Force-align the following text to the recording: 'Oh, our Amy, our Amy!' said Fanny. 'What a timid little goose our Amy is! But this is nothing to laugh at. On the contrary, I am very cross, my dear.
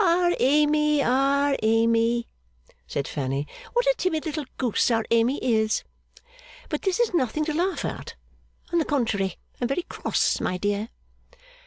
'Oh, 0.00 0.30
our 0.30 0.34
Amy, 0.40 1.02
our 1.02 1.54
Amy!' 1.62 2.26
said 2.86 3.06
Fanny. 3.06 3.46
'What 3.74 3.84
a 3.84 3.94
timid 3.98 4.24
little 4.24 4.46
goose 4.56 4.90
our 4.90 5.04
Amy 5.10 5.36
is! 5.44 5.84
But 6.70 6.80
this 6.80 6.98
is 6.98 7.12
nothing 7.12 7.44
to 7.44 7.52
laugh 7.52 7.84
at. 7.84 8.14
On 8.72 8.78
the 8.78 8.86
contrary, 8.86 9.36
I 9.60 9.64
am 9.64 9.68
very 9.68 9.82
cross, 9.82 10.40
my 10.40 10.56
dear. 10.56 10.88